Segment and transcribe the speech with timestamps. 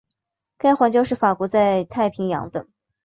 [0.57, 2.65] 该环礁是法国在太平洋的。